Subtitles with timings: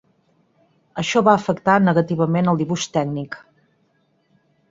[1.01, 3.37] Això va afectar negativament el dibuix tècnic.